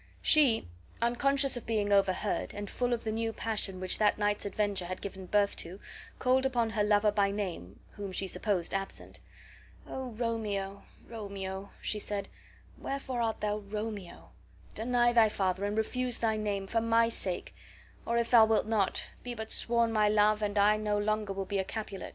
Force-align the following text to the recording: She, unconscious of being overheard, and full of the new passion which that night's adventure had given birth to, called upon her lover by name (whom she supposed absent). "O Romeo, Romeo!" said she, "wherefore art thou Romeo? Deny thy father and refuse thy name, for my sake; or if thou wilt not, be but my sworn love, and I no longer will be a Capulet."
She, 0.23 0.67
unconscious 0.99 1.55
of 1.57 1.67
being 1.67 1.93
overheard, 1.93 2.55
and 2.55 2.71
full 2.71 2.91
of 2.91 3.03
the 3.03 3.11
new 3.11 3.31
passion 3.31 3.79
which 3.79 3.99
that 3.99 4.17
night's 4.17 4.47
adventure 4.47 4.85
had 4.87 4.99
given 4.99 5.27
birth 5.27 5.55
to, 5.57 5.79
called 6.17 6.43
upon 6.43 6.71
her 6.71 6.83
lover 6.83 7.11
by 7.11 7.29
name 7.29 7.79
(whom 7.91 8.11
she 8.11 8.25
supposed 8.25 8.73
absent). 8.73 9.19
"O 9.85 10.09
Romeo, 10.09 10.81
Romeo!" 11.07 11.69
said 11.83 12.25
she, 12.25 12.81
"wherefore 12.81 13.21
art 13.21 13.41
thou 13.41 13.59
Romeo? 13.59 14.31
Deny 14.73 15.13
thy 15.13 15.29
father 15.29 15.65
and 15.65 15.77
refuse 15.77 16.17
thy 16.17 16.35
name, 16.35 16.65
for 16.65 16.81
my 16.81 17.07
sake; 17.07 17.53
or 18.03 18.17
if 18.17 18.31
thou 18.31 18.43
wilt 18.47 18.65
not, 18.65 19.05
be 19.21 19.35
but 19.35 19.49
my 19.49 19.51
sworn 19.51 19.93
love, 19.93 20.41
and 20.41 20.57
I 20.57 20.77
no 20.77 20.97
longer 20.97 21.31
will 21.31 21.45
be 21.45 21.59
a 21.59 21.63
Capulet." 21.63 22.09